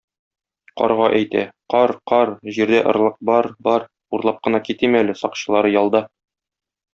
Карга 0.79 1.09
әйтә: 1.17 1.43
кар-кар, 1.73 2.31
җирдә 2.55 2.79
орлык 2.93 3.19
бар-бар, 3.31 3.85
урлап 4.19 4.41
кына 4.49 4.63
китим 4.71 4.99
әле, 5.03 5.17
сакчылары 5.21 5.75
ялда... 5.77 6.03